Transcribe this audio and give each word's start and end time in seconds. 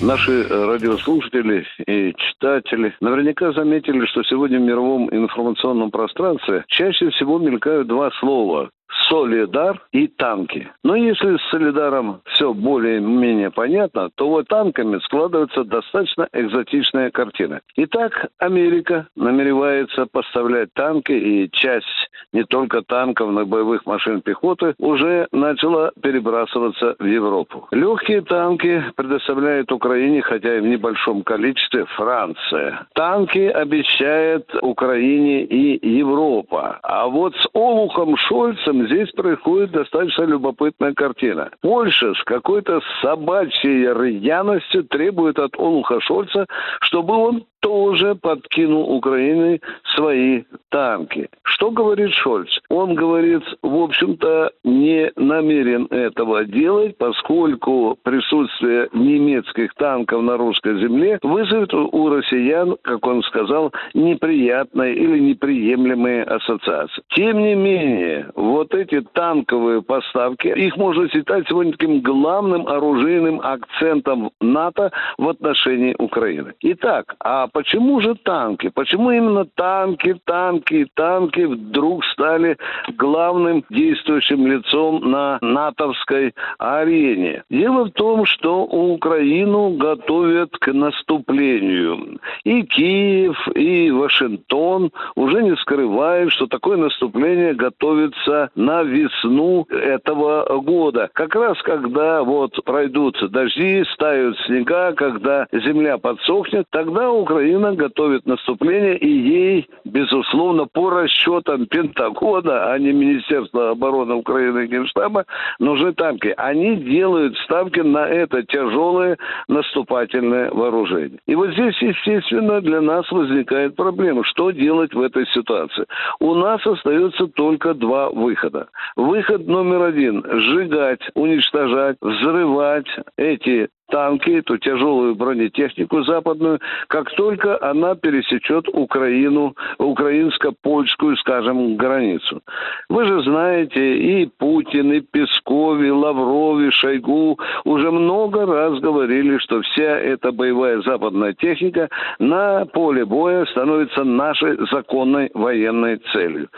Наши 0.00 0.44
радиослушатели 0.44 1.66
и 1.86 2.14
читатели 2.16 2.94
наверняка 3.00 3.52
заметили, 3.52 4.06
что 4.06 4.22
сегодня 4.22 4.60
в 4.60 4.62
мировом 4.62 5.08
информационном 5.10 5.90
пространстве 5.90 6.64
чаще 6.68 7.10
всего 7.10 7.38
мелькают 7.38 7.88
два 7.88 8.10
слова 8.20 8.70
Солидар 9.08 9.82
и 9.92 10.06
танки. 10.06 10.68
Но 10.84 10.94
если 10.94 11.36
с 11.36 11.50
Солидаром 11.50 12.20
все 12.32 12.52
более-менее 12.52 13.50
понятно, 13.50 14.10
то 14.14 14.28
вот 14.28 14.48
танками 14.48 14.98
складывается 15.04 15.64
достаточно 15.64 16.28
экзотичная 16.32 17.10
картина. 17.10 17.60
Итак, 17.76 18.28
Америка 18.38 19.06
намеревается 19.16 20.06
поставлять 20.06 20.72
танки, 20.74 21.12
и 21.12 21.50
часть 21.50 21.86
не 22.32 22.44
только 22.44 22.82
танков, 22.82 23.30
но 23.30 23.42
и 23.42 23.44
боевых 23.44 23.86
машин 23.86 24.20
пехоты 24.20 24.74
уже 24.78 25.28
начала 25.32 25.92
перебрасываться 26.02 26.96
в 26.98 27.04
Европу. 27.04 27.68
Легкие 27.70 28.22
танки 28.22 28.84
предоставляет 28.96 29.72
Украине, 29.72 30.22
хотя 30.22 30.56
и 30.56 30.60
в 30.60 30.66
небольшом 30.66 31.22
количестве, 31.22 31.84
Франция. 31.96 32.86
Танки 32.94 33.38
обещает 33.38 34.50
Украине 34.62 35.44
и 35.44 35.88
Европа. 35.98 36.78
А 36.82 37.06
вот 37.06 37.34
с 37.36 37.48
Олухом 37.52 38.16
Шольцем 38.16 38.86
здесь 38.86 38.97
происходит 39.16 39.70
достаточно 39.70 40.24
любопытная 40.24 40.94
картина. 40.94 41.50
Польша 41.60 42.14
с 42.14 42.22
какой-то 42.24 42.80
собачьей 43.02 43.86
рьяностью 43.92 44.84
требует 44.84 45.38
от 45.38 45.56
Олуха 45.58 46.00
Шольца, 46.00 46.46
чтобы 46.80 47.14
он 47.14 47.44
тоже 47.60 48.14
подкинул 48.14 48.90
Украине 48.90 49.60
свои 49.94 50.44
танки. 50.70 51.28
Что 51.42 51.70
говорит 51.70 52.12
Шольц? 52.12 52.58
Он 52.68 52.94
говорит, 52.94 53.42
в 53.62 53.74
общем-то, 53.82 54.52
не 54.64 55.10
намерен 55.16 55.86
этого 55.90 56.44
делать, 56.44 56.96
поскольку 56.98 57.98
присутствие 58.02 58.88
немецких 58.92 59.74
танков 59.74 60.22
на 60.22 60.36
русской 60.36 60.78
земле 60.78 61.18
вызовет 61.22 61.74
у 61.74 62.08
россиян, 62.08 62.76
как 62.82 63.06
он 63.06 63.22
сказал, 63.22 63.72
неприятные 63.94 64.94
или 64.94 65.18
неприемлемые 65.18 66.24
ассоциации. 66.24 67.02
Тем 67.14 67.38
не 67.38 67.54
менее, 67.54 68.30
вот 68.34 68.74
эти 68.74 69.00
танковые 69.00 69.82
поставки, 69.82 70.48
их 70.48 70.76
можно 70.76 71.08
считать 71.08 71.48
сегодня 71.48 71.72
таким 71.72 72.00
главным 72.00 72.68
оружейным 72.68 73.40
акцентом 73.42 74.30
НАТО 74.40 74.92
в 75.16 75.28
отношении 75.28 75.96
Украины. 75.98 76.54
Итак, 76.60 77.16
а 77.20 77.47
почему 77.52 78.00
же 78.00 78.14
танки? 78.14 78.70
Почему 78.74 79.10
именно 79.10 79.44
танки, 79.44 80.16
танки, 80.24 80.86
танки 80.94 81.40
вдруг 81.40 82.04
стали 82.06 82.56
главным 82.96 83.64
действующим 83.70 84.46
лицом 84.46 85.10
на 85.10 85.38
натовской 85.40 86.34
арене? 86.58 87.44
Дело 87.50 87.84
в 87.84 87.90
том, 87.90 88.24
что 88.24 88.64
Украину 88.64 89.70
готовят 89.76 90.50
к 90.58 90.72
наступлению. 90.72 92.18
И 92.44 92.62
Киев, 92.62 93.36
и 93.54 93.90
Вашингтон 93.90 94.90
уже 95.14 95.42
не 95.42 95.56
скрывают, 95.56 96.32
что 96.32 96.46
такое 96.46 96.76
наступление 96.76 97.54
готовится 97.54 98.50
на 98.54 98.82
весну 98.82 99.66
этого 99.70 100.60
года. 100.60 101.10
Как 101.12 101.34
раз 101.34 101.60
когда 101.62 102.22
вот 102.22 102.52
пройдут 102.64 103.16
дожди, 103.30 103.84
стают 103.92 104.36
снега, 104.46 104.92
когда 104.92 105.46
земля 105.52 105.98
подсохнет, 105.98 106.66
тогда 106.70 107.10
Украина 107.10 107.37
готовит 107.78 108.26
наступление, 108.26 108.96
и 108.98 109.08
ей, 109.08 109.68
безусловно, 109.84 110.66
по 110.66 110.90
расчетам 110.90 111.66
Пентагона, 111.66 112.72
а 112.72 112.78
не 112.78 112.92
Министерства 112.92 113.70
обороны 113.70 114.14
Украины 114.14 114.64
и 114.64 114.66
Генштаба, 114.68 115.24
нужны 115.58 115.92
танки. 115.92 116.34
Они 116.36 116.76
делают 116.76 117.36
ставки 117.38 117.80
на 117.80 118.06
это 118.06 118.42
тяжелое 118.42 119.16
наступательное 119.48 120.50
вооружение. 120.50 121.18
И 121.26 121.34
вот 121.34 121.50
здесь, 121.52 121.76
естественно, 121.80 122.60
для 122.60 122.80
нас 122.80 123.10
возникает 123.10 123.76
проблема. 123.76 124.24
Что 124.24 124.50
делать 124.50 124.94
в 124.94 125.00
этой 125.00 125.26
ситуации? 125.28 125.86
У 126.20 126.34
нас 126.34 126.64
остается 126.66 127.26
только 127.28 127.74
два 127.74 128.10
выхода. 128.10 128.68
Выход 128.96 129.46
номер 129.46 129.82
один– 129.82 130.24
сжигать, 130.30 131.00
уничтожать, 131.14 131.96
взрывать 132.00 132.88
эти 133.16 133.68
танки, 133.88 134.30
эту 134.30 134.58
тяжелую 134.58 135.14
бронетехнику 135.14 136.02
западную, 136.02 136.60
как 136.88 137.10
только 137.12 137.62
она 137.62 137.94
пересечет 137.94 138.68
Украину, 138.68 139.54
украинско-польскую, 139.78 141.16
скажем, 141.16 141.76
границу. 141.76 142.42
Вы 142.88 143.04
же 143.06 143.22
знаете, 143.22 143.96
и 143.96 144.26
Путин, 144.26 144.92
и 144.92 145.00
Песков, 145.00 145.80
и 145.80 145.90
Лавров, 145.90 146.60
и 146.60 146.70
Шойгу 146.70 147.38
уже 147.64 147.90
много 147.90 148.46
раз 148.46 148.78
говорили, 148.80 149.38
что 149.38 149.60
вся 149.62 149.98
эта 149.98 150.32
боевая 150.32 150.80
западная 150.82 151.32
техника 151.32 151.88
на 152.18 152.66
поле 152.66 153.04
боя 153.04 153.44
становится 153.46 154.04
нашей 154.04 154.56
законной 154.70 155.30
военной 155.34 155.98
целью. 156.12 156.48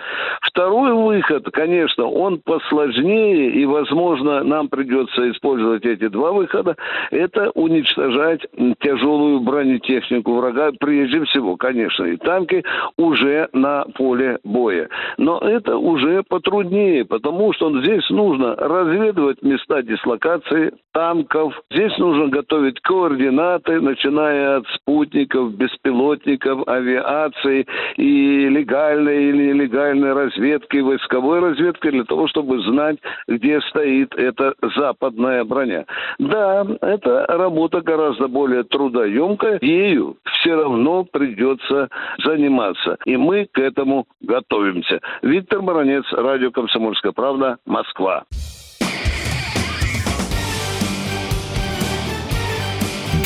Второй 0.43 0.93
выход, 1.11 1.49
конечно, 1.53 2.07
он 2.07 2.39
посложнее, 2.39 3.51
и, 3.51 3.65
возможно, 3.65 4.45
нам 4.45 4.69
придется 4.69 5.31
использовать 5.31 5.85
эти 5.85 6.07
два 6.09 6.31
выхода– 6.31 6.77
это 7.11 7.51
уничтожать 7.55 8.47
тяжелую 8.81 9.41
бронетехнику 9.41 10.35
врага, 10.35 10.71
прежде 10.79 11.25
всего, 11.25 11.57
конечно, 11.57 12.05
и 12.05 12.17
танки 12.17 12.63
уже 12.97 13.49
на 13.53 13.85
поле 13.97 14.39
боя. 14.45 14.89
Но 15.19 15.39
это 15.39 15.77
уже 15.77 16.23
потруднее, 16.23 17.05
потому 17.05 17.53
что 17.53 17.81
здесь 17.81 18.09
нужно 18.11 18.55
разведывать 18.55 19.43
места 19.43 19.83
дислокации 19.83 20.73
танков, 20.93 21.61
здесь 21.73 21.97
нужно 21.99 22.29
готовить 22.29 22.81
координаты, 22.81 23.81
начиная 23.81 24.59
от 24.59 24.67
спутников, 24.75 25.55
беспилотников, 25.55 26.69
авиации 26.69 27.67
и 27.97 28.49
легальной 28.49 29.25
или 29.25 29.53
нелегальной 29.53 30.13
разведки, 30.13 30.79
войсковой 31.01 31.41
разведки 31.41 31.91
для 31.91 32.05
того, 32.05 32.29
чтобы 32.29 32.61
знать, 32.63 32.99
где 33.29 33.61
стоит 33.71 34.15
эта 34.15 34.55
западная 34.77 35.45
броня. 35.45 35.85
Да, 36.19 36.67
это 36.81 37.27
работа 37.27 37.81
гораздо 37.81 38.29
более 38.29 38.65
трудоемкая, 38.65 39.59
ею 39.61 40.17
все 40.41 40.55
равно 40.55 41.05
придется 41.05 41.89
заниматься. 42.25 42.97
И 43.05 43.17
мы 43.17 43.47
к 43.51 43.59
этому 43.59 44.07
готовимся. 44.21 45.01
Виктор 45.23 45.63
Баранец, 45.63 46.05
радио 46.13 46.51
«Комсомольская 46.51 47.13
правда», 47.13 47.59
Москва. 47.67 48.25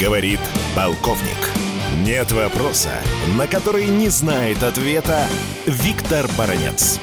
Говорит 0.00 0.40
полковник. 0.76 1.38
Нет 2.04 2.32
вопроса, 2.32 2.90
на 3.38 3.46
который 3.46 3.86
не 3.86 4.08
знает 4.08 4.62
ответа 4.62 5.26
Виктор 5.66 6.26
Баранец. 6.36 7.00